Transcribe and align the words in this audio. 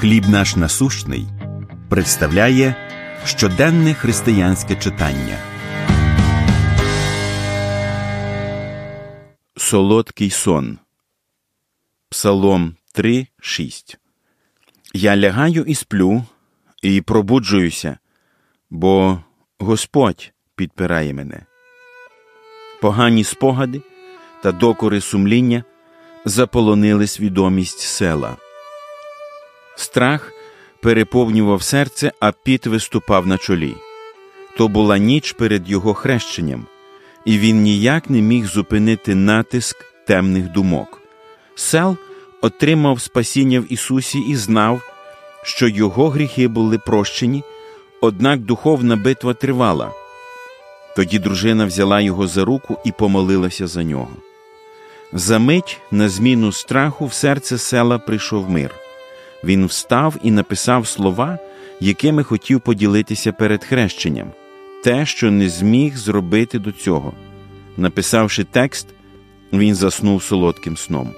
Хліб 0.00 0.28
наш 0.28 0.56
насущний 0.56 1.26
представляє 1.88 2.74
щоденне 3.24 3.94
християнське 3.94 4.76
читання. 4.76 5.38
Солодкий 9.56 10.30
сон. 10.30 10.78
Псалом 12.10 12.76
3, 12.92 13.26
6. 13.40 13.98
Я 14.94 15.16
лягаю 15.16 15.64
і 15.64 15.74
сплю, 15.74 16.24
і 16.82 17.00
пробуджуюся, 17.00 17.98
бо 18.70 19.22
Господь 19.58 20.32
підпирає 20.56 21.14
мене. 21.14 21.46
Погані 22.80 23.24
спогади 23.24 23.82
та 24.42 24.52
докори 24.52 25.00
сумління 25.00 25.64
заполонили 26.24 27.06
свідомість 27.06 27.80
села. 27.80 28.36
Страх 29.78 30.32
переповнював 30.82 31.62
серце, 31.62 32.12
а 32.20 32.32
піт 32.32 32.66
виступав 32.66 33.26
на 33.26 33.38
чолі. 33.38 33.74
То 34.56 34.68
була 34.68 34.98
ніч 34.98 35.32
перед 35.32 35.70
його 35.70 35.94
хрещенням, 35.94 36.66
і 37.24 37.38
він 37.38 37.62
ніяк 37.62 38.10
не 38.10 38.20
міг 38.20 38.46
зупинити 38.46 39.14
натиск 39.14 39.76
темних 40.06 40.52
думок. 40.52 41.02
Сел 41.54 41.96
отримав 42.42 43.00
спасіння 43.00 43.60
в 43.60 43.72
Ісусі 43.72 44.18
і 44.18 44.36
знав, 44.36 44.80
що 45.42 45.68
його 45.68 46.08
гріхи 46.08 46.48
були 46.48 46.78
прощені, 46.78 47.42
однак 48.00 48.40
духовна 48.40 48.96
битва 48.96 49.34
тривала. 49.34 49.90
Тоді 50.96 51.18
дружина 51.18 51.64
взяла 51.64 52.00
його 52.00 52.26
за 52.26 52.44
руку 52.44 52.78
і 52.84 52.92
помолилася 52.92 53.66
за 53.66 53.84
нього. 53.84 54.16
За 55.12 55.38
мить 55.38 55.78
на 55.90 56.08
зміну 56.08 56.52
страху 56.52 57.06
в 57.06 57.12
серце 57.12 57.58
села 57.58 57.98
прийшов 57.98 58.50
мир. 58.50 58.74
Він 59.44 59.66
встав 59.66 60.16
і 60.22 60.30
написав 60.30 60.86
слова, 60.86 61.38
якими 61.80 62.22
хотів 62.22 62.60
поділитися 62.60 63.32
перед 63.32 63.64
хрещенням, 63.64 64.30
те, 64.84 65.06
що 65.06 65.30
не 65.30 65.48
зміг 65.48 65.96
зробити 65.96 66.58
до 66.58 66.72
цього. 66.72 67.12
Написавши 67.76 68.44
текст, 68.44 68.88
він 69.52 69.74
заснув 69.74 70.22
солодким 70.22 70.76
сном. 70.76 71.10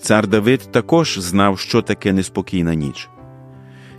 Цар 0.00 0.26
Давид 0.26 0.68
також 0.70 1.18
знав, 1.18 1.58
що 1.58 1.82
таке 1.82 2.12
неспокійна 2.12 2.74
ніч. 2.74 3.08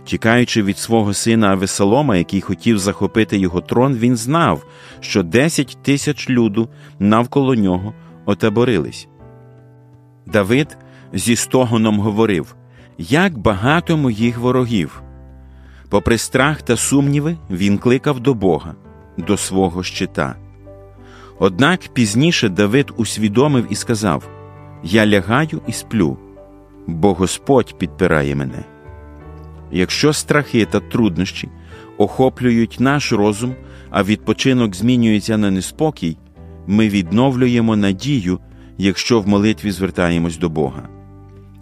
Тікаючи 0.04 0.62
від 0.62 0.78
свого 0.78 1.14
сина 1.14 1.48
Авесолома, 1.48 2.16
який 2.16 2.40
хотів 2.40 2.78
захопити 2.78 3.38
його 3.38 3.60
трон, 3.60 3.96
він 3.96 4.16
знав, 4.16 4.66
що 5.00 5.22
десять 5.22 5.78
тисяч 5.82 6.30
люду 6.30 6.68
навколо 6.98 7.54
нього 7.54 7.94
отаборились. 8.26 9.08
Давид 10.26 10.78
зі 11.12 11.36
стогоном 11.36 12.00
говорив 12.00 12.56
як 13.08 13.38
багато 13.38 13.96
моїх 13.96 14.38
ворогів. 14.38 15.02
Попри 15.88 16.18
страх 16.18 16.62
та 16.62 16.76
сумніви, 16.76 17.36
він 17.50 17.78
кликав 17.78 18.20
до 18.20 18.34
Бога, 18.34 18.74
до 19.18 19.36
свого 19.36 19.82
щита. 19.82 20.36
Однак 21.38 21.80
пізніше 21.80 22.48
Давид 22.48 22.92
усвідомив 22.96 23.66
і 23.70 23.74
сказав: 23.74 24.28
Я 24.82 25.06
лягаю 25.06 25.60
і 25.66 25.72
сплю, 25.72 26.18
бо 26.86 27.14
Господь 27.14 27.78
підпирає 27.78 28.34
мене. 28.34 28.64
Якщо 29.70 30.12
страхи 30.12 30.64
та 30.64 30.80
труднощі 30.80 31.48
охоплюють 31.98 32.76
наш 32.80 33.12
розум, 33.12 33.54
а 33.90 34.02
відпочинок 34.02 34.74
змінюється 34.74 35.38
на 35.38 35.50
неспокій, 35.50 36.16
ми 36.66 36.88
відновлюємо 36.88 37.76
надію, 37.76 38.38
якщо 38.78 39.20
в 39.20 39.28
молитві 39.28 39.70
звертаємось 39.70 40.36
до 40.36 40.48
Бога 40.48 40.99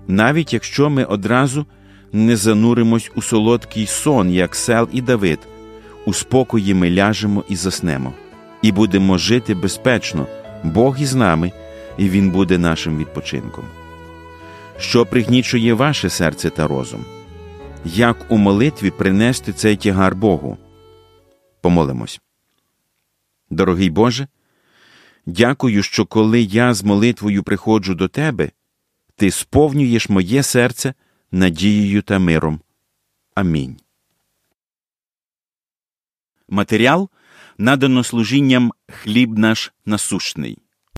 навіть 0.09 0.53
якщо 0.53 0.91
ми 0.91 1.05
одразу 1.05 1.67
не 2.13 2.37
зануримось 2.37 3.11
у 3.15 3.23
солодкий 3.23 3.87
сон, 3.87 4.31
як 4.31 4.55
сел 4.55 4.89
і 4.93 5.01
Давид, 5.01 5.39
у 6.05 6.13
спокої 6.13 6.75
ми 6.75 6.91
ляжемо 6.91 7.45
і 7.49 7.57
заснемо, 7.57 8.13
і 8.63 8.73
будемо 8.73 9.19
жити 9.19 9.55
безпечно, 9.55 10.27
Бог 10.65 11.01
із 11.01 11.15
нами, 11.15 11.53
і 11.99 12.09
Він 12.09 12.31
буде 12.31 12.59
нашим 12.59 12.99
відпочинком. 12.99 13.65
Що 14.79 15.07
пригнічує 15.07 15.75
ваше 15.75 16.11
серце 16.11 16.51
та 16.51 16.69
розум? 16.69 17.05
Як 17.85 18.27
у 18.29 18.37
молитві 18.37 18.91
принести 18.91 19.53
цей 19.53 19.77
тягар 19.77 20.17
Богу? 20.17 20.59
Помолимось. 21.61 22.21
Дорогий 23.51 23.91
Боже, 23.91 24.27
дякую, 25.27 25.83
що 25.83 26.07
коли 26.07 26.41
я 26.41 26.75
з 26.75 26.85
молитвою 26.85 27.43
приходжу 27.43 27.95
до 27.95 28.09
Тебе, 28.09 28.51
ти 29.19 29.31
сповнюєш 29.31 30.09
моє 30.09 30.43
серце 30.43 30.95
надією 31.31 32.03
та 32.03 32.19
миром. 32.19 32.61
Амінь. 33.35 33.77
Матеріал 36.49 37.09
надано 37.59 38.05
служінням 38.05 38.73
хліб 38.89 39.39
наш 39.39 39.73
насущний. 39.87 40.59